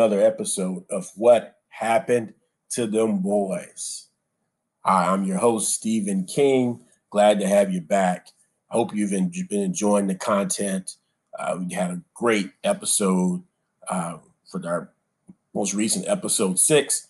[0.00, 2.32] another episode of What Happened
[2.70, 4.06] to Them Boys.
[4.82, 6.80] Hi, I'm your host, Stephen King.
[7.10, 8.28] Glad to have you back.
[8.70, 10.96] I hope you've been enjoying the content.
[11.38, 13.42] Uh, we had a great episode
[13.90, 14.16] uh,
[14.50, 14.90] for our
[15.52, 17.06] most recent episode six.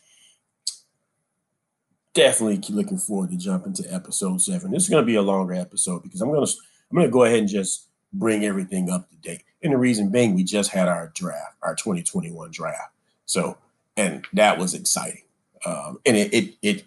[2.13, 4.73] Definitely looking forward to jumping to episode seven.
[4.73, 6.52] This is going to be a longer episode because I'm going to
[6.91, 9.45] I'm going to go ahead and just bring everything up to date.
[9.63, 12.93] And the reason being, we just had our draft, our 2021 draft.
[13.27, 13.59] So,
[13.97, 15.25] and that was exciting.
[15.67, 16.85] Um, and it, it, it,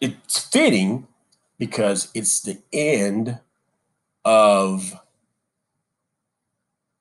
[0.00, 1.06] it's fitting
[1.58, 3.38] because it's the end
[4.24, 4.94] of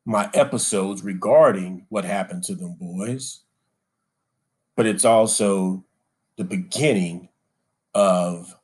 [0.05, 3.41] my episodes regarding what happened to them boys,
[4.75, 5.83] but it's also
[6.37, 7.29] the beginning
[7.93, 8.55] of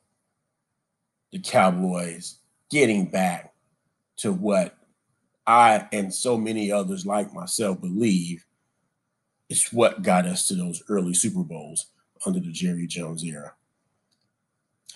[1.32, 2.38] the Cowboys
[2.70, 3.54] getting back
[4.16, 4.77] to what
[5.48, 8.44] I and so many others like myself believe
[9.48, 11.86] it's what got us to those early Super Bowls
[12.26, 13.54] under the Jerry Jones era.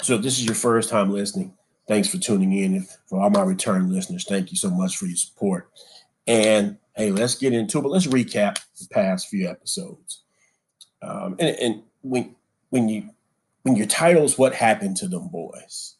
[0.02, 1.54] So if this is your first time listening,
[1.88, 2.86] thanks for tuning in.
[3.06, 5.70] For all my return listeners, thank you so much for your support.
[6.26, 7.82] And hey, let's get into it.
[7.82, 10.22] But let's recap the past few episodes.
[11.00, 12.36] Um, and, and when
[12.68, 13.08] when you
[13.62, 15.94] when your title is "What Happened to Them Boys,"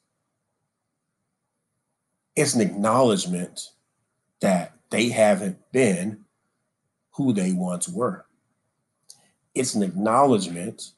[2.37, 3.71] it's an acknowledgement
[4.43, 6.25] that they haven't been
[7.13, 8.27] who they once were.
[9.55, 10.91] It's an acknowledgement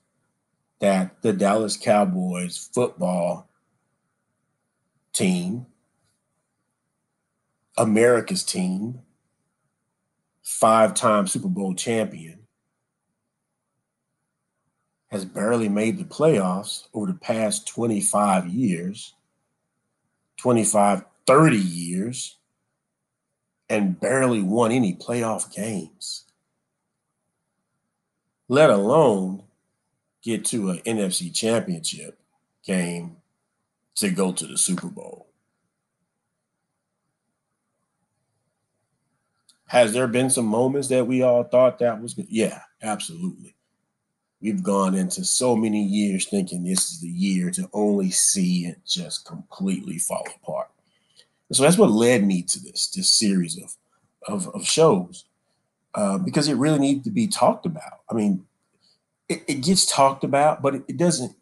[0.81, 3.48] that the Dallas Cowboys football
[5.12, 5.67] team,
[7.77, 9.01] America's team,
[10.42, 12.41] five time Super Bowl champion,
[15.08, 19.14] has barely made the playoffs over the past 25 years,
[20.39, 22.39] 25, 30 years
[23.69, 26.25] and barely won any playoff games,
[28.48, 29.42] let alone
[30.23, 32.19] get to an NFC championship
[32.64, 33.17] game
[33.97, 35.29] to go to the Super Bowl.
[39.67, 42.27] Has there been some moments that we all thought that was good?
[42.29, 43.57] Yeah, absolutely.
[44.41, 48.79] We've gone into so many years thinking this is the year to only see it
[48.86, 50.69] just completely fall apart
[51.55, 53.77] so that's what led me to this this series of
[54.27, 55.25] of, of shows
[55.95, 58.01] uh, because it really needed to be talked about.
[58.11, 58.47] I mean,
[59.29, 61.37] it, it gets talked about, but it, it doesn't.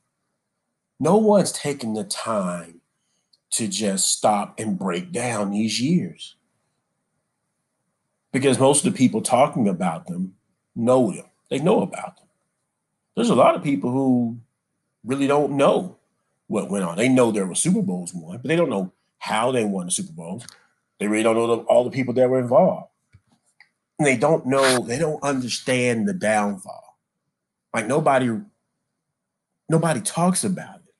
[1.00, 2.80] No one's taken the time
[3.52, 6.36] to just stop and break down these years
[8.32, 10.34] because most of the people talking about them
[10.74, 11.26] know them.
[11.50, 12.26] They know about them.
[13.14, 14.38] There's a lot of people who
[15.04, 15.98] really don't know
[16.46, 16.96] what went on.
[16.96, 19.92] They know there were Super Bowls won, but they don't know how they won the
[19.92, 20.42] Super Bowl.
[20.98, 22.88] They really don't know the, all the people that were involved.
[24.00, 26.98] And they don't know, they don't understand the downfall.
[27.72, 28.36] Like nobody,
[29.68, 30.94] nobody talks about it.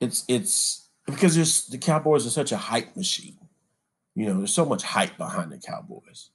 [0.00, 3.36] It's it's because there's the Cowboys are such a hype machine.
[4.14, 6.30] You know, there's so much hype behind the Cowboys.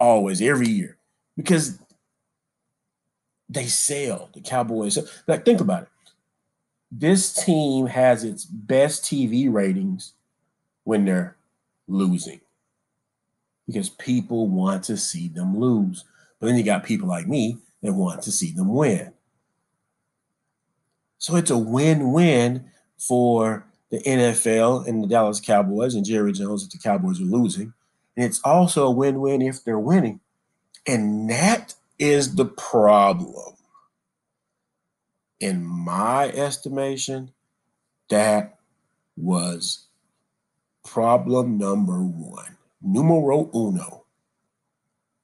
[0.00, 0.98] Always, every year.
[1.36, 1.78] Because
[3.48, 4.98] they sell the Cowboys.
[5.28, 5.88] Like, think about it
[6.90, 10.12] this team has its best TV ratings
[10.84, 11.36] when they're
[11.88, 12.40] losing
[13.66, 16.04] because people want to see them lose.
[16.38, 19.12] But then you got people like me that want to see them win.
[21.18, 22.66] So it's a win win
[22.98, 27.72] for the NFL and the Dallas Cowboys and Jerry Jones if the Cowboys are losing.
[28.16, 30.20] And it's also a win win if they're winning.
[30.86, 33.55] And that is the problem
[35.40, 37.30] in my estimation,
[38.08, 38.58] that
[39.16, 39.86] was
[40.84, 44.04] problem number one, numero uno.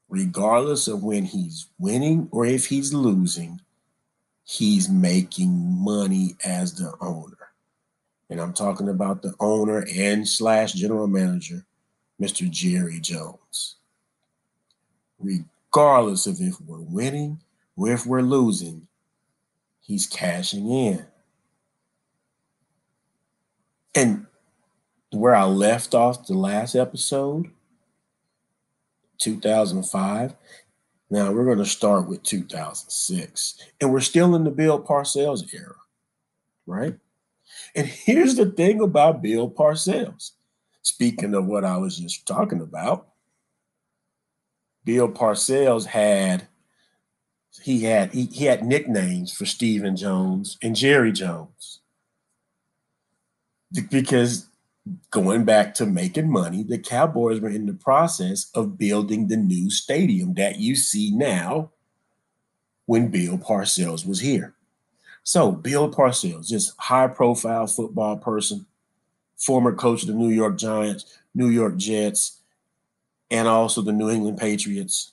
[0.09, 3.61] Regardless of when he's winning or if he's losing,
[4.44, 5.50] he's making
[5.82, 7.37] money as the owner.
[8.29, 11.65] And I'm talking about the owner and slash general manager,
[12.20, 12.50] Mr.
[12.50, 13.76] Jerry Jones.
[15.19, 17.41] Regardless of if we're winning
[17.76, 18.88] or if we're losing,
[19.93, 21.05] he's cashing in.
[23.94, 24.27] And
[25.11, 27.50] where I left off the last episode,
[29.19, 30.35] 2005.
[31.11, 33.59] Now we're going to start with 2006.
[33.83, 35.77] And we're still in the Bill Parcells era,
[36.67, 36.94] right?
[37.75, 40.31] And here's the thing about Bill Parcells.
[40.81, 43.09] Speaking of what I was just talking about,
[44.85, 46.49] Bill Parcells had
[47.61, 51.81] he had he, he had nicknames for Stephen Jones and Jerry Jones
[53.91, 54.47] because
[55.11, 59.71] going back to making money, the Cowboys were in the process of building the new
[59.71, 61.71] stadium that you see now
[62.87, 64.55] when Bill Parcells was here.
[65.23, 68.67] So, Bill Parcells, just high profile football person,
[69.37, 72.41] former coach of the New York Giants, New York Jets,
[73.31, 75.12] and also the New England Patriots.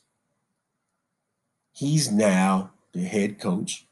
[1.72, 3.88] He's now the head coach,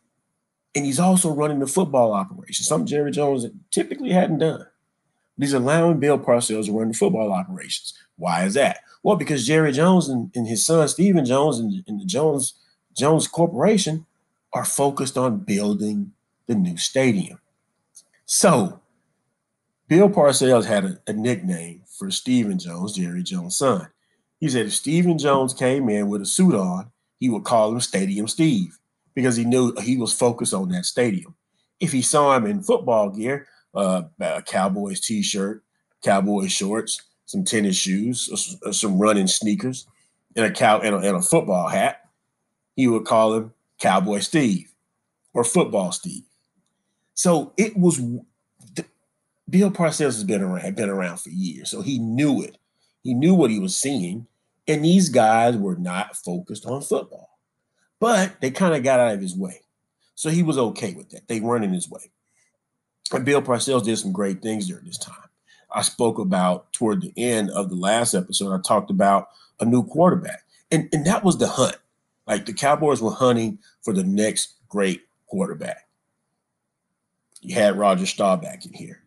[0.75, 4.65] and he's also running the football operation, something Jerry Jones typically hadn't done.
[5.37, 7.93] But he's allowing Bill Parcells to run the football operations.
[8.15, 8.79] Why is that?
[9.03, 12.55] Well, because Jerry Jones and, and his son Stephen Jones and, and the Jones
[12.97, 14.05] Jones Corporation
[14.53, 16.13] are focused on building
[16.47, 17.39] the new stadium.
[18.25, 18.81] So,
[19.87, 23.87] Bill Parcells had a, a nickname for Stephen Jones, Jerry Jones' son.
[24.39, 27.79] He said if Stephen Jones came in with a suit on, he would call him
[27.79, 28.77] Stadium Steve
[29.15, 31.35] because he knew he was focused on that stadium.
[31.79, 35.63] If he saw him in football gear, uh, a Cowboys t-shirt,
[36.03, 38.29] Cowboy shorts, some tennis shoes,
[38.71, 39.87] some running sneakers,
[40.35, 42.01] and a cow and a, and a football hat,
[42.75, 44.71] he would call him Cowboy Steve
[45.33, 46.23] or Football Steve.
[47.15, 47.99] So it was
[49.49, 52.57] Bill Parcells has been around, had been around for years, so he knew it.
[53.03, 54.27] He knew what he was seeing,
[54.67, 57.29] and these guys were not focused on football,
[57.99, 59.61] but they kind of got out of his way,
[60.15, 61.27] so he was okay with that.
[61.27, 62.11] They weren't in his way.
[63.13, 65.15] And Bill Parcells did some great things during this time.
[65.71, 68.53] I spoke about toward the end of the last episode.
[68.53, 69.29] I talked about
[69.59, 71.77] a new quarterback, and and that was the hunt.
[72.25, 75.87] Like the Cowboys were hunting for the next great quarterback.
[77.41, 79.03] You had Roger Staubach in here.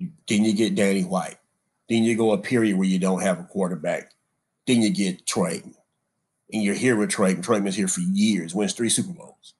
[0.00, 1.36] Then you get Danny White.
[1.88, 4.12] Then you go a period where you don't have a quarterback.
[4.66, 5.62] Then you get Troy.
[6.52, 7.34] And you're here with Troy.
[7.34, 9.54] Troyman's here for years, wins three Super Bowls.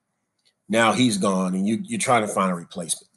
[0.68, 3.10] Now he's gone, and you, you're trying to find a replacement.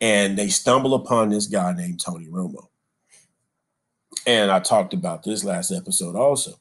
[0.00, 2.68] And they stumble upon this guy named Tony Romo.
[4.26, 6.54] And I talked about this last episode also.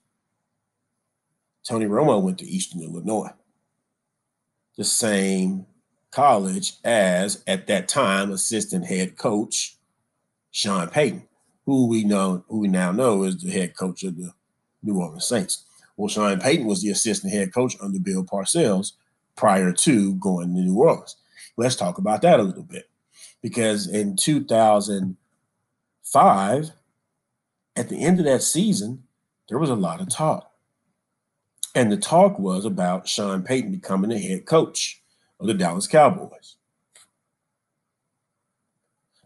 [1.64, 3.32] Tony Romo went to Eastern Illinois,
[4.78, 5.66] the same
[6.12, 9.73] college as, at that time, assistant head coach
[10.54, 11.28] Sean Payton,
[11.66, 14.32] who we know, who we now know is the head coach of the
[14.84, 15.66] New Orleans Saints.
[15.98, 18.94] Well, Sean Payton was the assistant head coach under Bill Parcells
[19.36, 21.18] prior to going to New Orleans.
[21.58, 22.90] Let's talk about that a little bit.
[23.42, 26.72] Because in 2005,
[27.76, 29.02] at the end of that season,
[29.50, 30.52] there was a lot of talk.
[31.74, 35.02] And the talk was about Sean Payton becoming the head coach
[35.40, 36.58] of the Dallas Cowboys.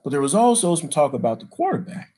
[0.08, 2.14] But there was also some talk about the quarterback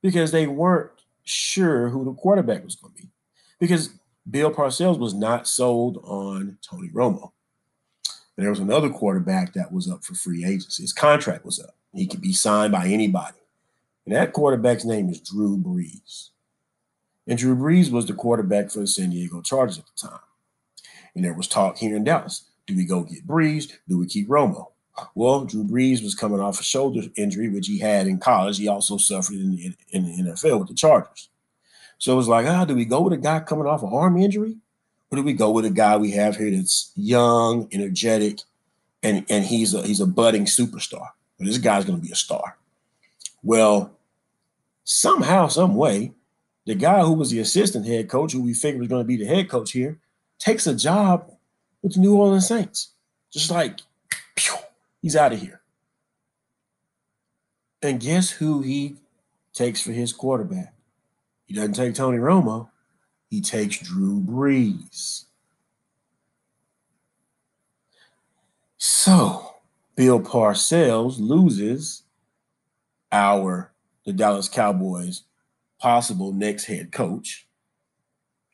[0.00, 0.90] because they weren't
[1.24, 3.08] sure who the quarterback was going to be.
[3.60, 3.90] Because
[4.30, 7.32] Bill Parcells was not sold on Tony Romo.
[8.38, 10.82] And there was another quarterback that was up for free agency.
[10.82, 11.76] His contract was up.
[11.92, 13.36] He could be signed by anybody.
[14.06, 16.30] And that quarterback's name is Drew Brees.
[17.26, 20.20] And Drew Brees was the quarterback for the San Diego Chargers at the time.
[21.14, 22.46] And there was talk here in Dallas.
[22.66, 23.74] Do we go get Brees?
[23.86, 24.68] Do we keep Romo?
[25.14, 28.58] Well, Drew Brees was coming off a shoulder injury, which he had in college.
[28.58, 31.28] He also suffered in the, in the NFL with the Chargers.
[31.98, 34.16] So it was like, ah, do we go with a guy coming off an arm
[34.16, 34.56] injury?
[35.10, 38.40] Or do we go with a guy we have here that's young, energetic,
[39.02, 41.08] and, and he's a he's a budding superstar?
[41.38, 42.56] But this guy's gonna be a star.
[43.42, 43.96] Well,
[44.84, 46.12] somehow, some way,
[46.66, 49.16] the guy who was the assistant head coach, who we figured was going to be
[49.16, 49.98] the head coach here,
[50.38, 51.30] takes a job
[51.82, 52.92] with the New Orleans Saints.
[53.32, 53.80] Just like,
[55.02, 55.60] he's out of here.
[57.82, 58.96] And guess who he
[59.52, 60.74] takes for his quarterback?
[61.46, 62.70] He doesn't take Tony Romo,
[63.28, 65.24] he takes Drew Brees.
[68.78, 69.54] So,
[69.94, 72.02] Bill Parcells loses
[73.10, 73.72] our
[74.04, 75.22] the Dallas Cowboys
[75.80, 77.46] possible next head coach.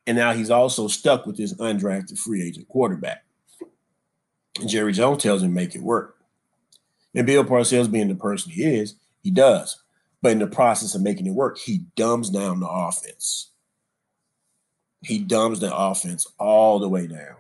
[0.06, 3.24] And now he's also stuck with this undrafted free agent quarterback.
[4.58, 6.16] And Jerry Jones tells him make it work.
[7.14, 9.82] And Bill Parcells, being the person he is, he does.
[10.22, 13.50] But in the process of making it work, he dumbs down the offense.
[15.02, 17.36] He dumbs the offense all the way down.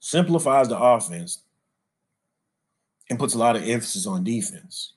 [0.00, 1.42] Simplifies the offense
[3.08, 4.94] and puts a lot of emphasis on defense.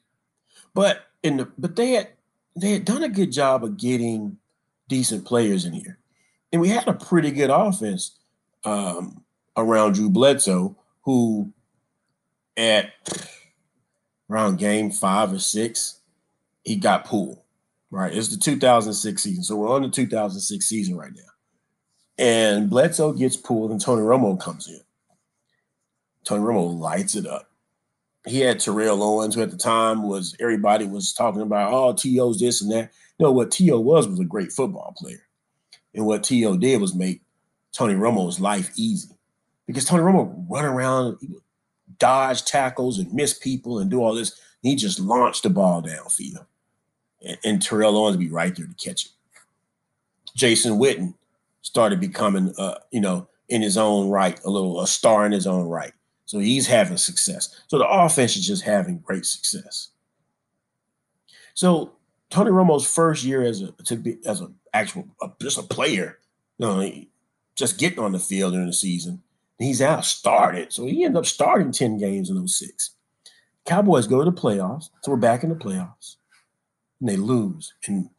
[0.74, 2.10] But in the but they had
[2.56, 4.38] they had done a good job of getting
[4.88, 6.00] decent players in here.
[6.52, 8.20] And we had a pretty good offense
[8.66, 9.24] um,
[9.56, 11.52] around Drew Bledsoe, who
[12.62, 12.92] at
[14.30, 16.00] around game five or six,
[16.64, 17.40] he got pulled.
[17.90, 18.16] Right.
[18.16, 19.44] It's the 2006 season.
[19.44, 21.22] So we're on the 2006 season right now.
[22.18, 24.80] And Bledsoe gets pulled and Tony Romo comes in.
[26.24, 27.50] Tony Romo lights it up.
[28.28, 32.40] he had Terrell Owens, who at the time was everybody was talking about, oh, T.O.'s
[32.40, 32.92] this and that.
[33.20, 33.80] Know what T.O.
[33.80, 35.24] was was a great football player.
[35.94, 36.58] And what T.O.
[36.58, 37.22] did was make
[37.76, 39.10] Tony Romo's life easy.
[39.68, 41.18] Because Tony Romo run around,
[42.02, 44.42] dodge tackles and miss people and do all this.
[44.64, 46.46] He just launched the ball downfield.
[47.22, 49.12] And, and Terrell Owens be right there to catch it.
[50.36, 51.14] Jason Witten
[51.62, 55.46] started becoming, uh, you know, in his own right, a little a star in his
[55.46, 55.94] own right.
[56.26, 57.62] So he's having success.
[57.68, 59.90] So the offense is just having great success.
[61.54, 61.92] So
[62.30, 66.18] Tony Romo's first year as a to be as an actual a, just a player,
[66.58, 66.92] you know,
[67.56, 69.22] just getting on the field during the season,
[69.64, 70.72] he's out started.
[70.72, 72.92] So he ended up starting 10 games in 06.
[73.66, 74.90] Cowboys go to the playoffs.
[75.04, 76.16] So we're back in the playoffs.
[77.00, 77.74] And they lose.
[77.88, 78.10] And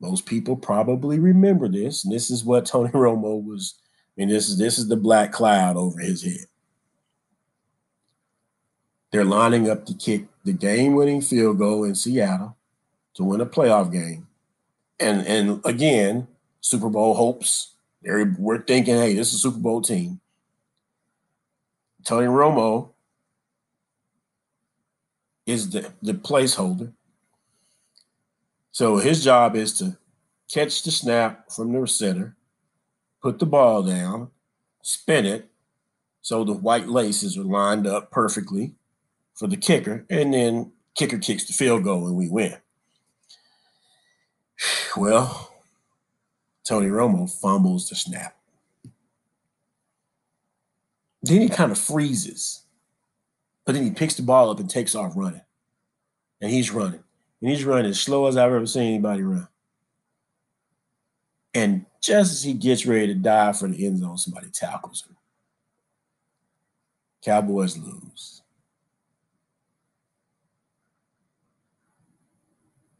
[0.00, 2.04] most people probably remember this.
[2.04, 3.74] And this is what Tony Romo was.
[4.16, 6.46] I mean, this is this is the black cloud over his head.
[9.10, 12.56] They're lining up to kick the game-winning field goal in Seattle
[13.14, 14.26] to win a playoff game.
[14.98, 16.28] And and again,
[16.60, 17.74] Super Bowl hopes.
[18.02, 20.20] They're, we're thinking, hey, this is a Super Bowl team.
[22.04, 22.90] Tony Romo
[25.46, 26.92] is the, the placeholder.
[28.70, 29.96] So his job is to
[30.50, 32.36] catch the snap from the center,
[33.22, 34.30] put the ball down,
[34.82, 35.48] spin it
[36.22, 38.74] so the white laces are lined up perfectly
[39.34, 42.56] for the kicker, and then kicker kicks the field goal and we win.
[44.94, 45.50] Well,
[46.64, 48.36] Tony Romo fumbles the snap.
[51.22, 52.62] Then he kind of freezes,
[53.64, 55.42] but then he picks the ball up and takes off running.
[56.40, 57.02] And he's running.
[57.40, 59.48] And he's running as slow as I've ever seen anybody run.
[61.54, 65.16] And just as he gets ready to dive for the end zone, somebody tackles him.
[67.24, 68.42] Cowboys lose.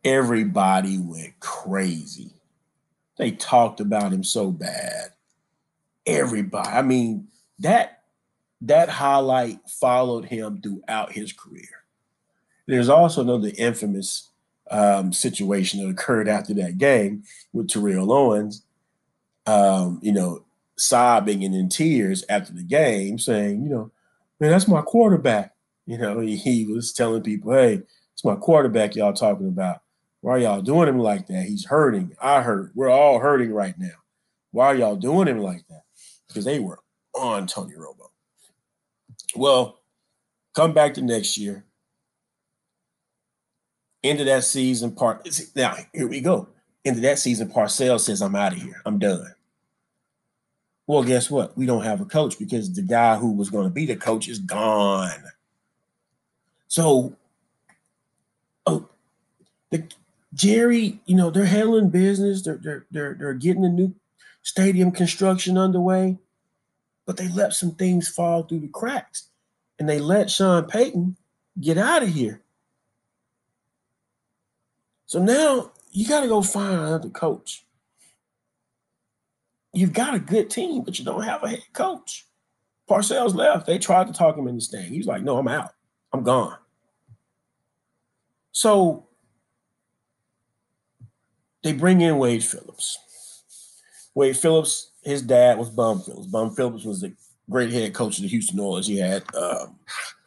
[0.04, 2.30] Everybody went crazy.
[3.16, 5.10] They talked about him so bad.
[6.06, 6.68] Everybody.
[6.68, 7.28] I mean,
[7.60, 8.01] that
[8.62, 11.84] that highlight followed him throughout his career.
[12.66, 14.30] There's also another infamous
[14.70, 18.64] um, situation that occurred after that game with Terrell Owens,
[19.46, 20.44] um, you know,
[20.76, 23.90] sobbing and in tears after the game, saying, you know,
[24.38, 25.54] man, that's my quarterback.
[25.86, 29.80] You know, he, he was telling people, hey, it's my quarterback y'all talking about.
[30.20, 31.46] Why are y'all doing him like that?
[31.46, 32.14] He's hurting.
[32.22, 32.70] I hurt.
[32.76, 33.88] We're all hurting right now.
[34.52, 35.82] Why are y'all doing him like that?
[36.28, 36.78] Because they were
[37.12, 38.11] on Tony Romo.
[39.34, 39.80] Well,
[40.54, 41.64] come back to next year.
[44.02, 45.28] Into that season part.
[45.54, 46.48] Now, here we go.
[46.84, 48.82] Into that season, Parcells says, I'm out of here.
[48.84, 49.34] I'm done.
[50.86, 51.56] Well, guess what?
[51.56, 54.28] We don't have a coach because the guy who was going to be the coach
[54.28, 55.22] is gone.
[56.66, 57.16] So,
[58.66, 58.88] oh,
[59.70, 59.86] the
[60.34, 62.42] Jerry, you know, they're handling business.
[62.42, 63.94] They're they're they're, they're getting a new
[64.42, 66.18] stadium construction underway
[67.06, 69.28] but they let some things fall through the cracks
[69.78, 71.16] and they let Sean Payton
[71.60, 72.42] get out of here.
[75.06, 77.66] So now you got to go find another coach.
[79.74, 82.26] You've got a good team, but you don't have a head coach.
[82.88, 83.66] Parcells left.
[83.66, 84.92] They tried to talk him into staying.
[84.92, 85.72] He's like, no, I'm out.
[86.12, 86.56] I'm gone.
[88.52, 89.06] So
[91.62, 92.98] they bring in Wade Phillips.
[94.14, 96.26] Wade Phillips his dad was Bum Phillips.
[96.26, 97.12] Bum Phillips was the
[97.50, 98.86] great head coach of the Houston Oilers.
[98.86, 99.76] He had um,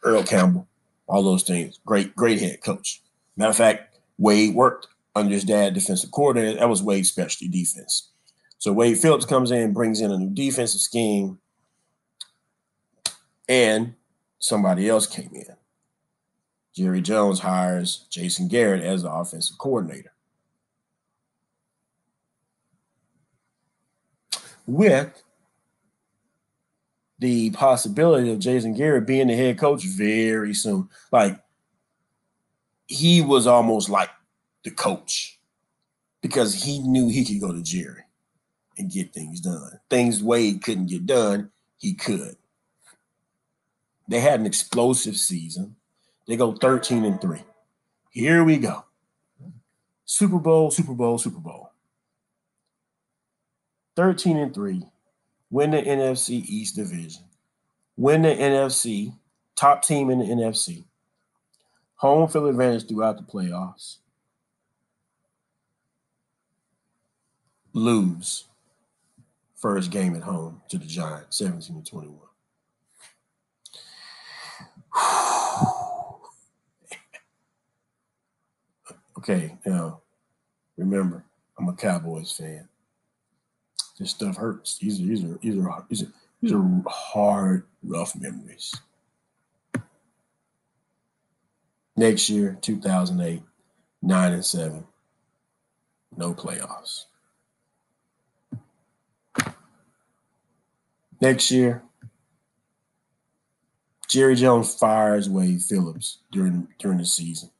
[0.02, 0.68] Earl Campbell,
[1.06, 1.80] all those things.
[1.84, 3.02] Great, great head coach.
[3.36, 6.58] Matter of fact, Wade worked under his dad, defensive coordinator.
[6.58, 8.10] That was Wade's specialty defense.
[8.58, 11.38] So Wade Phillips comes in, brings in a new defensive scheme,
[13.48, 13.94] and
[14.38, 15.44] somebody else came in.
[16.74, 20.12] Jerry Jones hires Jason Garrett as the offensive coordinator.
[24.66, 25.22] With
[27.18, 30.88] the possibility of Jason Garrett being the head coach very soon.
[31.10, 31.38] Like
[32.86, 34.10] he was almost like
[34.64, 35.38] the coach
[36.20, 38.02] because he knew he could go to Jerry
[38.78, 39.80] and get things done.
[39.88, 42.36] Things Wade couldn't get done, he could.
[44.08, 45.76] They had an explosive season.
[46.28, 47.40] They go 13 and 3.
[48.10, 48.84] Here we go.
[50.04, 51.65] Super Bowl, Super Bowl, Super Bowl.
[53.96, 54.86] 13 and 3,
[55.50, 57.24] win the NFC East division,
[57.96, 59.14] win the NFC,
[59.56, 60.84] top team in the NFC,
[61.96, 63.96] home field advantage throughout the playoffs,
[67.72, 68.44] lose
[69.54, 72.18] first game at home to the Giants, 17 to 21.
[79.18, 80.00] okay, now
[80.76, 81.24] remember,
[81.58, 82.68] I'm a Cowboys fan.
[83.98, 84.78] This stuff hurts.
[84.78, 86.12] These are these are these are these are,
[86.42, 88.74] these are hard, rough memories.
[91.96, 93.42] Next year, 2008,
[94.02, 94.84] nine and seven,
[96.14, 97.04] no playoffs.
[101.20, 101.82] Next year,
[104.08, 107.50] Jerry Jones fires Wade Phillips during during the season.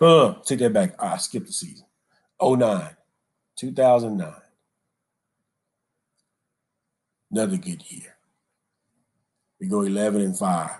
[0.00, 0.94] Oh, take that back.
[1.02, 1.86] I skipped the season.
[2.42, 2.90] 09,
[3.56, 4.32] 2009.
[7.30, 8.16] Another good year.
[9.60, 10.70] We go 11 and 5.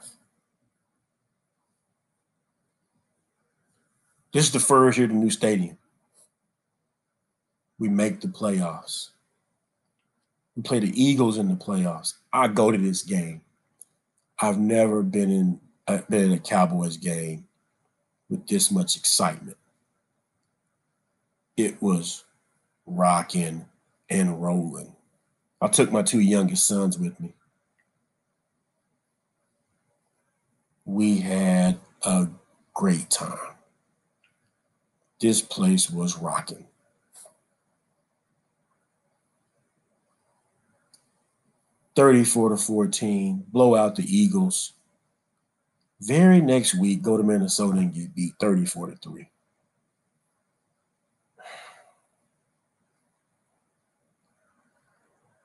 [4.32, 5.78] This is the first year of the new stadium.
[7.78, 9.10] We make the playoffs.
[10.54, 12.14] We play the Eagles in the playoffs.
[12.32, 13.40] I go to this game.
[14.40, 17.45] I've never been in uh, been in a Cowboys game
[18.28, 19.56] with this much excitement.
[21.56, 22.24] It was
[22.86, 23.66] rocking
[24.10, 24.94] and rolling.
[25.60, 27.32] I took my two youngest sons with me.
[30.84, 32.28] We had a
[32.74, 33.54] great time.
[35.20, 36.66] This place was rocking.
[41.96, 44.74] Thirty-four to fourteen, blow out the Eagles.
[46.00, 49.30] Very next week, go to Minnesota and get beat 34 to 3.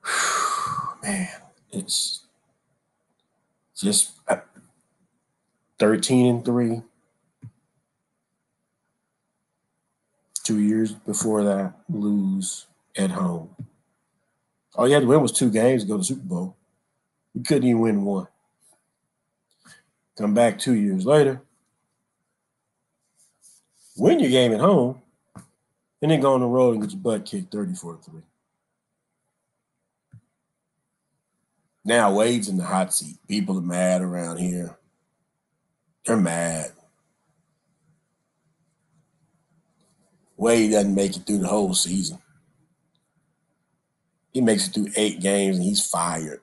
[1.03, 1.29] Man,
[1.72, 2.25] it's
[3.77, 4.38] just uh,
[5.79, 6.81] 13 and 3.
[10.43, 13.56] Two years before that, lose at home.
[14.76, 16.56] All you had to win was two games to go to the Super Bowl.
[17.34, 18.28] You couldn't even win one.
[20.21, 21.41] Come back two years later,
[23.97, 25.01] win your game at home,
[25.99, 28.21] and then go on the road and get your butt kicked 34 3.
[31.84, 33.17] Now Wade's in the hot seat.
[33.27, 34.77] People are mad around here.
[36.05, 36.69] They're mad.
[40.38, 42.19] Wade doesn't make it through the whole season.
[44.31, 46.41] He makes it through eight games and he's fired.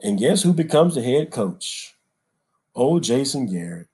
[0.00, 1.91] And guess who becomes the head coach?
[2.74, 3.88] Old Jason Garrett,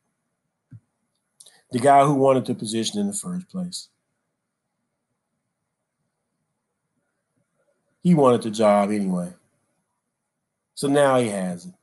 [1.72, 3.88] the guy who wanted the position in the first place.
[8.02, 9.32] He wanted the job anyway.
[10.74, 11.74] So now he has it.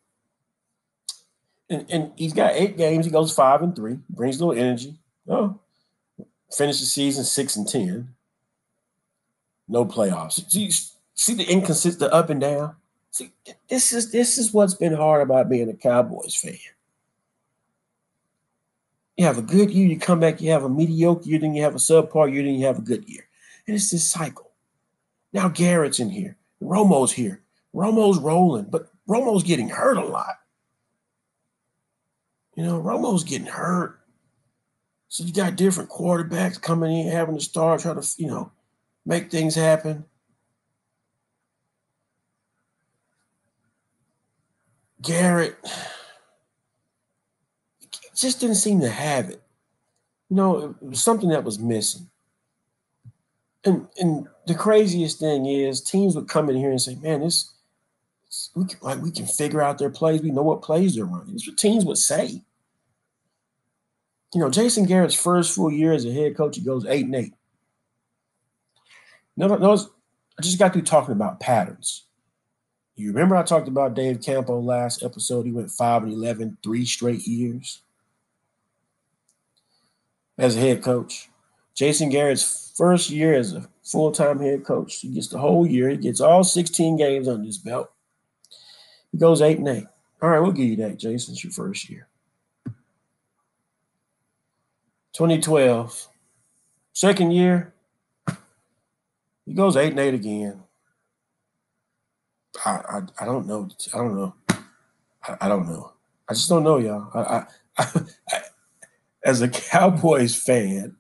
[1.70, 3.06] And, and he's got eight games.
[3.06, 4.96] He goes five and three, brings a little energy.
[5.28, 5.60] Oh,
[6.56, 8.16] finish the season six and ten.
[9.68, 10.50] No playoffs.
[10.50, 10.72] See,
[11.16, 12.76] see the inconsistent up and down.
[13.12, 13.32] See,
[13.68, 16.56] this is this is what's been hard about being a Cowboys fan.
[19.18, 21.64] You have a good year, you come back, you have a mediocre year, then you
[21.64, 23.28] have a subpar year, then you have a good year.
[23.66, 24.52] And it's this cycle.
[25.32, 26.38] Now Garrett's in here.
[26.62, 27.42] Romo's here.
[27.74, 30.36] Romo's rolling, but Romo's getting hurt a lot.
[32.56, 34.00] You know, Romo's getting hurt.
[35.08, 38.52] So you got different quarterbacks coming in, having to start, try to, you know,
[39.06, 40.06] make things happen.
[45.02, 45.56] Garrett
[48.16, 49.42] just didn't seem to have it.
[50.30, 52.10] You know, it was something that was missing.
[53.64, 57.52] And and the craziest thing is teams would come in here and say, "Man, this
[58.56, 60.22] we can, like we can figure out their plays.
[60.22, 62.42] We know what plays they're running." That's what teams would say.
[64.34, 67.16] You know, Jason Garrett's first full year as a head coach, he goes eight and
[67.16, 67.34] eight.
[69.38, 69.74] No, no,
[70.38, 72.04] I just got through talking about patterns.
[72.96, 75.46] You remember I talked about Dave Campo last episode?
[75.46, 77.82] He went 5 and 11, three straight years
[80.38, 81.30] as a head coach.
[81.74, 84.98] Jason Garrett's first year as a full time head coach.
[84.98, 85.90] He gets the whole year.
[85.90, 87.92] He gets all 16 games under his belt.
[89.12, 89.86] He goes 8 and 8.
[90.22, 91.34] All right, we'll give you that, Jason.
[91.34, 92.08] It's your first year.
[95.14, 96.10] 2012,
[96.92, 97.74] second year,
[99.46, 100.64] he goes 8 and 8 again.
[102.66, 103.70] I, I, I don't know.
[103.94, 104.36] I don't know.
[104.50, 105.94] I, I don't know.
[106.28, 107.10] I just don't know, y'all.
[107.14, 107.46] I, I,
[108.30, 108.42] I,
[109.26, 110.96] as a Cowboys fan,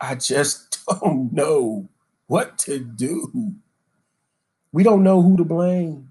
[0.00, 1.88] I just don't know
[2.26, 3.54] what to do.
[4.72, 6.10] We don't know who to blame.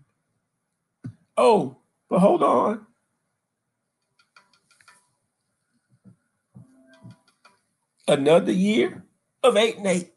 [1.36, 1.78] Oh,
[2.10, 2.86] but hold on.
[8.08, 9.04] Another year
[9.44, 10.10] of 8 and 8.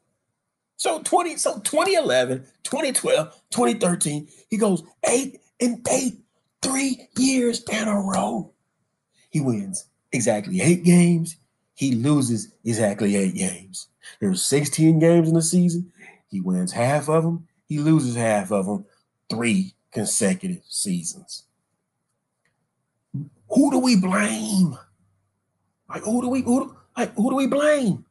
[0.77, 6.15] So 20 so 2011, 2012, 2013, he goes 8 and 8
[6.61, 8.53] 3 years in a row.
[9.31, 11.37] he wins exactly eight games.
[11.75, 13.89] He loses exactly eight games.
[14.21, 15.93] There's 16 games in the season.
[16.29, 17.47] He wins half of them.
[17.69, 18.85] He loses half of them.
[19.29, 21.45] Three consecutive seasons.
[23.49, 24.77] Who do we blame?
[25.89, 28.05] Like who do we who like who do we blame?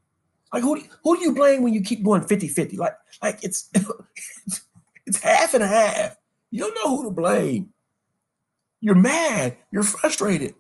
[0.54, 2.78] Like who do, who do you blame when you keep going 50-50?
[2.78, 3.70] Like like it's
[5.06, 6.18] it's half and a half.
[6.52, 7.74] You don't know who to blame.
[8.80, 9.58] You're mad.
[9.72, 10.56] You're frustrated.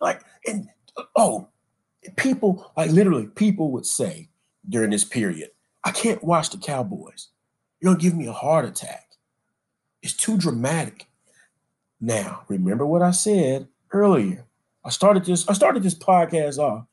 [0.00, 0.68] Like and
[1.16, 1.48] oh,
[2.16, 4.28] people like literally people would say
[4.68, 5.50] during this period,
[5.82, 7.28] I can't watch the Cowboys.
[7.80, 9.16] You're gonna give me a heart attack.
[10.02, 11.06] It's too dramatic.
[12.00, 14.44] Now, remember what I said earlier.
[14.84, 16.86] I started this, I started this podcast off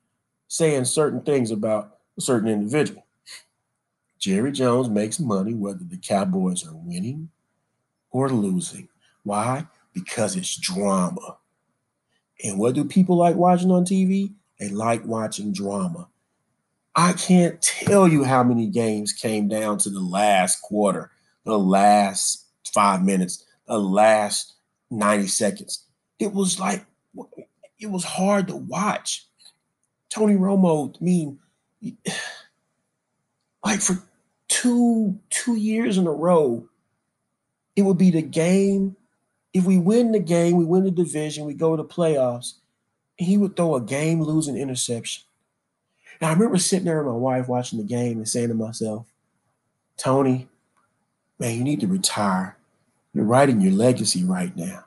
[0.47, 3.05] saying certain things about a certain individual.
[4.17, 7.29] Jerry Jones makes money whether the Cowboys are winning
[8.11, 8.87] or losing.
[9.23, 9.65] Why?
[9.93, 11.37] Because it's drama.
[12.43, 14.33] And what do people like watching on TV?
[14.59, 16.07] They like watching drama.
[16.95, 21.11] I can't tell you how many games came down to the last quarter,
[21.45, 24.55] the last five minutes, the last
[24.89, 25.85] 90 seconds.
[26.19, 26.85] It was like
[27.79, 29.25] it was hard to watch.
[30.09, 31.39] Tony Romo, I mean,
[33.65, 34.03] like for
[34.47, 36.67] two two years in a row,
[37.75, 38.95] it would be the game.
[39.53, 42.53] If we win the game, we win the division, we go to playoffs,
[43.17, 45.23] he would throw a game losing interception.
[46.21, 49.07] Now I remember sitting there with my wife watching the game and saying to myself,
[49.97, 50.47] Tony,
[51.39, 52.57] man, you need to retire.
[53.13, 54.85] You're writing your legacy right now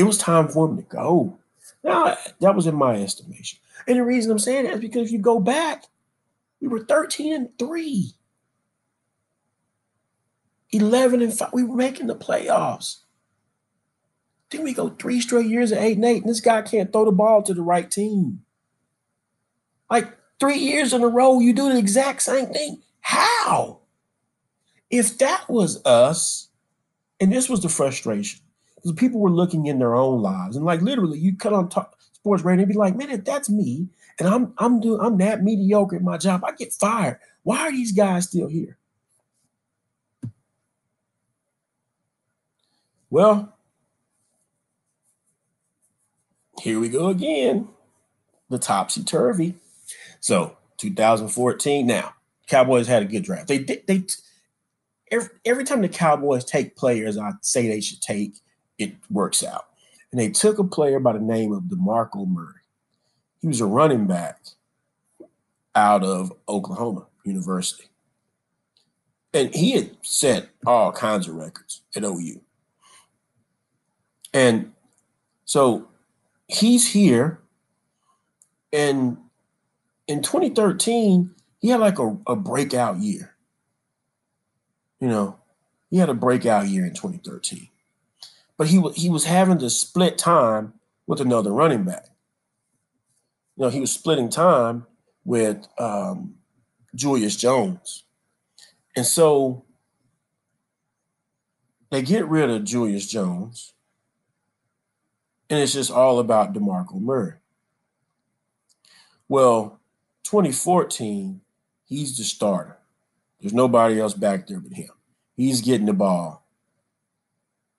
[0.00, 1.38] it was time for him to go.
[1.84, 3.58] Now, that was in my estimation.
[3.86, 5.84] And the reason I'm saying that is because if you go back,
[6.60, 8.10] we were 13 and 3.
[10.72, 11.50] 11 and 5.
[11.52, 12.98] We were making the playoffs.
[14.50, 17.04] Then we go three straight years of 8 and 8, and this guy can't throw
[17.04, 18.42] the ball to the right team.
[19.88, 22.82] Like three years in a row, you do the exact same thing.
[23.00, 23.80] How?
[24.90, 26.48] If that was us,
[27.20, 28.40] and this was the frustration,
[28.82, 31.98] because people were looking in their own lives and like literally you cut on talk,
[32.12, 35.42] sports radio and be like man if that's me and i'm i'm doing i'm that
[35.42, 38.76] mediocre at my job i get fired why are these guys still here
[43.10, 43.54] well
[46.60, 47.68] here we go again
[48.48, 49.54] the topsy-turvy
[50.20, 52.14] so 2014 now
[52.46, 54.04] cowboys had a good draft they they, they
[55.10, 58.34] every, every time the cowboys take players i say they should take
[58.80, 59.66] it works out.
[60.10, 62.62] And they took a player by the name of DeMarco Murray.
[63.40, 64.40] He was a running back
[65.74, 67.84] out of Oklahoma University.
[69.32, 72.40] And he had set all kinds of records at OU.
[74.32, 74.72] And
[75.44, 75.88] so
[76.46, 77.40] he's here.
[78.72, 79.18] And
[80.06, 83.34] in 2013, he had like a, a breakout year.
[85.00, 85.38] You know,
[85.90, 87.70] he had a breakout year in 2013
[88.60, 90.74] but he he was having to split time
[91.06, 92.10] with another running back.
[93.56, 94.84] You know, he was splitting time
[95.24, 96.34] with um,
[96.94, 98.04] Julius Jones,
[98.94, 99.64] and so
[101.90, 103.72] they get rid of Julius Jones,
[105.50, 107.34] and it's just all about DeMarco Murray.
[109.28, 109.80] Well,
[110.22, 111.40] 2014,
[111.84, 112.78] he's the starter.
[113.40, 114.90] There's nobody else back there but him.
[115.36, 116.46] He's getting the ball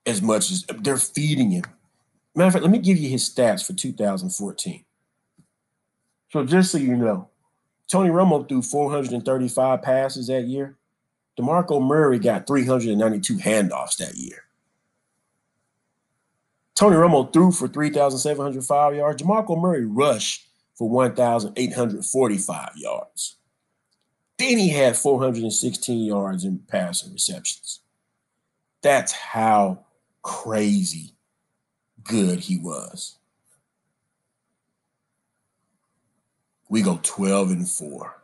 [0.06, 1.64] as much as they're feeding him.
[2.36, 4.84] Matter of fact, let me give you his stats for 2014.
[6.32, 7.30] So just so you know,
[7.90, 10.78] Tony Romo threw 435 passes that year.
[11.40, 14.44] DeMarco Murray got 392 handoffs that year.
[16.82, 19.22] Tony Romo threw for 3,705 yards.
[19.22, 23.36] DeMarco Murray rushed for 1,845 yards.
[24.40, 27.82] Then he had 416 yards in passing receptions.
[28.82, 29.86] That's how
[30.24, 31.14] crazy
[32.04, 33.20] good he was.
[36.68, 38.24] We go 12 and 4.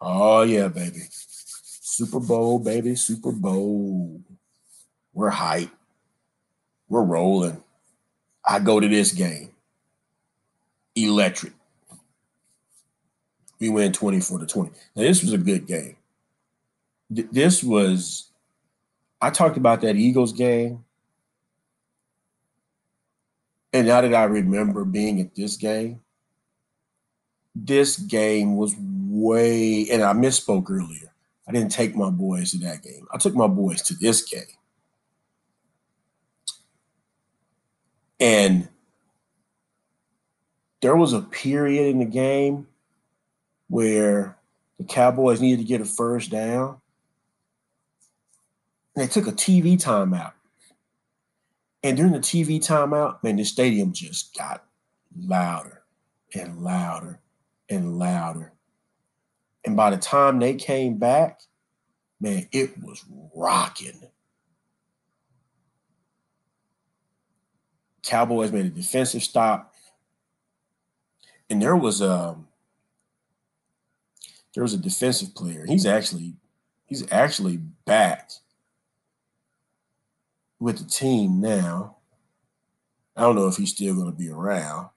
[0.00, 1.00] Oh, yeah, baby.
[1.10, 2.94] Super Bowl, baby.
[2.94, 4.22] Super Bowl.
[5.12, 5.70] We're hype.
[6.88, 7.64] We're rolling.
[8.44, 9.50] I go to this game.
[10.94, 11.52] Electric.
[13.58, 14.70] We win 24 to 20.
[14.96, 15.96] Now, this was a good game.
[17.10, 18.30] This was,
[19.20, 20.84] I talked about that Eagles game
[23.72, 26.00] and now that I remember being at this game,
[27.54, 31.12] this game was way, and I misspoke earlier.
[31.46, 33.06] I didn't take my boys to that game.
[33.12, 34.42] I took my boys to this game.
[38.20, 38.68] And
[40.82, 42.68] there was a period in the game
[43.68, 44.36] where
[44.78, 46.80] the Cowboys needed to get a first down.
[48.94, 50.32] And they took a TV timeout.
[51.82, 54.64] And during the TV timeout, man, the stadium just got
[55.18, 55.82] louder
[56.34, 57.20] and louder
[57.68, 58.52] and louder.
[59.64, 61.40] And by the time they came back,
[62.20, 63.04] man, it was
[63.34, 64.09] rocking.
[68.10, 69.72] Cowboys made a defensive stop.
[71.48, 72.48] And there was a um,
[74.52, 75.64] there was a defensive player.
[75.64, 76.34] He's actually
[76.86, 78.32] he's actually back
[80.58, 81.98] with the team now.
[83.16, 84.88] I don't know if he's still going to be around,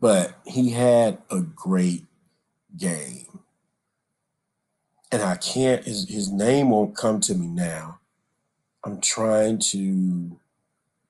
[0.00, 2.04] but he had a great
[2.76, 3.40] game.
[5.12, 7.99] And I can't, his, his name won't come to me now.
[8.84, 10.38] I'm trying to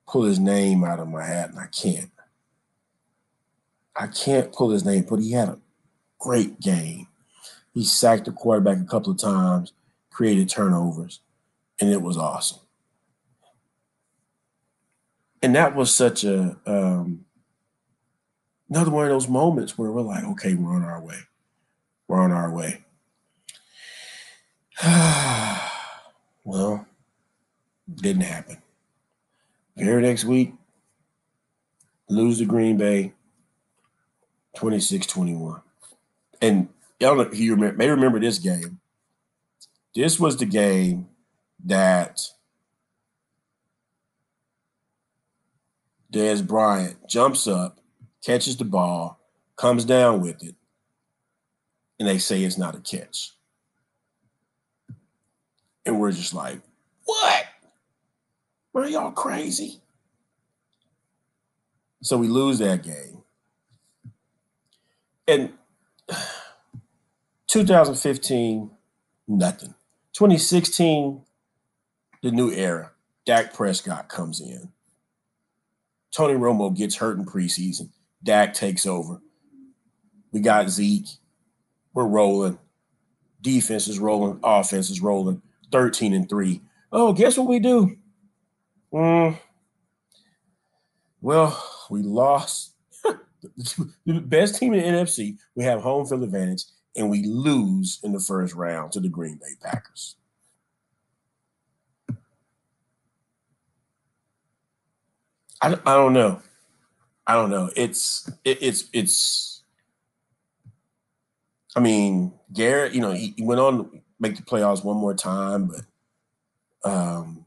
[0.07, 2.11] pull his name out of my hat and I can't.
[3.95, 5.59] I can't pull his name, but he had a
[6.19, 7.07] great game.
[7.73, 9.73] He sacked the quarterback a couple of times,
[10.09, 11.19] created turnovers,
[11.79, 12.59] and it was awesome.
[15.41, 17.25] And that was such a um,
[18.69, 21.19] another one of those moments where we're like, okay, we're on our way.
[22.07, 22.83] We're on our way.
[26.43, 26.85] well,
[27.93, 28.61] didn't happen.
[29.75, 30.53] Here next week,
[32.09, 33.13] lose to Green Bay
[34.55, 35.61] 26 21.
[36.41, 38.79] And y'all know if you may remember this game.
[39.95, 41.09] This was the game
[41.65, 42.21] that
[46.11, 47.79] Dez Bryant jumps up,
[48.23, 49.19] catches the ball,
[49.55, 50.55] comes down with it,
[51.99, 53.31] and they say it's not a catch.
[55.85, 56.61] And we're just like,
[57.05, 57.45] what?
[58.81, 59.81] Are y'all crazy?
[62.01, 63.21] So we lose that game.
[65.27, 65.53] And
[67.47, 68.71] 2015,
[69.27, 69.75] nothing.
[70.13, 71.21] 2016,
[72.23, 72.91] the new era.
[73.25, 74.69] Dak Prescott comes in.
[76.11, 77.89] Tony Romo gets hurt in preseason.
[78.23, 79.21] Dak takes over.
[80.31, 81.07] We got Zeke.
[81.93, 82.57] We're rolling.
[83.41, 84.39] Defense is rolling.
[84.43, 85.41] Offense is rolling.
[85.71, 86.61] 13 and 3.
[86.91, 87.97] Oh, guess what we do?
[88.93, 89.39] Mm.
[91.21, 92.73] Well, we lost
[94.05, 95.37] the best team in the NFC.
[95.55, 96.63] We have home field advantage,
[96.95, 100.15] and we lose in the first round to the Green Bay Packers.
[105.61, 106.41] I, I don't know.
[107.27, 107.69] I don't know.
[107.75, 109.61] It's it, it's it's.
[111.75, 112.93] I mean, Garrett.
[112.93, 115.71] You know, he, he, went on to make the playoffs one more time,
[116.83, 117.45] but um,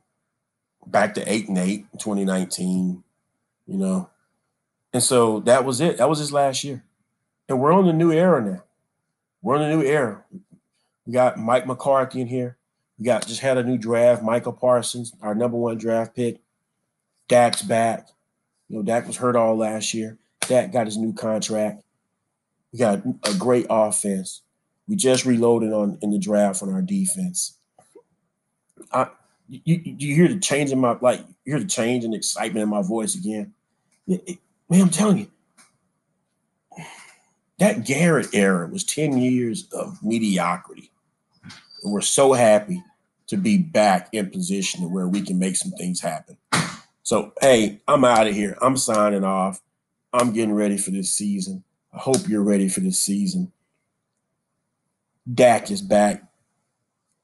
[0.86, 3.02] back to eight and eight in 2019.
[3.66, 4.10] You know,
[4.92, 5.98] and so that was it.
[5.98, 6.84] That was his last year,
[7.48, 8.62] and we're on the new era now.
[9.42, 10.24] We're on the new era.
[11.06, 12.56] We got Mike McCarthy in here.
[12.98, 14.22] We got just had a new draft.
[14.22, 16.40] Micah Parsons, our number one draft pick.
[17.28, 18.08] Dak's back.
[18.68, 20.18] You know, Dak was hurt all last year.
[20.40, 21.82] Dak got his new contract.
[22.72, 24.42] We got a great offense.
[24.86, 27.58] We just reloaded on in the draft on our defense.
[28.92, 29.08] I,
[29.48, 32.68] you, you, hear the change in my like you hear the change and excitement in
[32.68, 33.52] my voice again.
[34.06, 35.30] It, it, man, I'm telling you,
[37.58, 40.90] that Garrett era was 10 years of mediocrity.
[41.82, 42.82] And we're so happy
[43.28, 46.36] to be back in position where we can make some things happen.
[47.02, 48.56] So, hey, I'm out of here.
[48.62, 49.60] I'm signing off.
[50.12, 51.64] I'm getting ready for this season.
[51.92, 53.52] I hope you're ready for this season.
[55.32, 56.22] Dak is back.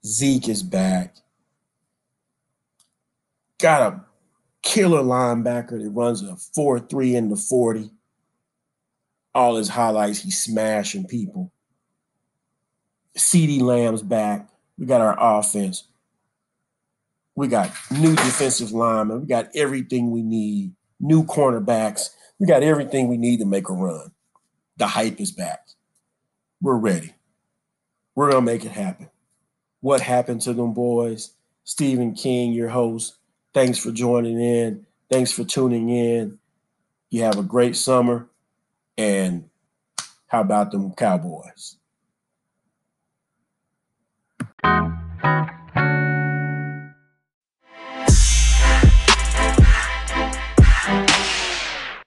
[0.05, 1.17] Zeke is back.
[3.61, 4.01] Got a
[4.63, 7.91] killer linebacker that runs a 4 3 in the 40.
[9.35, 11.53] All his highlights, he's smashing people.
[13.17, 14.49] CeeDee Lamb's back.
[14.79, 15.87] We got our offense.
[17.37, 19.21] We got new defensive linemen.
[19.21, 20.73] We got everything we need.
[20.99, 22.11] New cornerbacks.
[22.39, 24.11] We got everything we need to make a run.
[24.79, 25.69] The hype is back.
[26.61, 27.15] We're ready.
[28.15, 29.11] We're going to make it happen.
[29.81, 31.33] What happened to them boys?
[31.65, 33.17] Stephen King, your host.
[33.53, 34.87] Thanks for joining in.
[35.11, 36.39] Thanks for tuning in.
[37.11, 38.29] You have a great summer.
[38.97, 39.51] And
[40.29, 41.77] how about them Cowboys?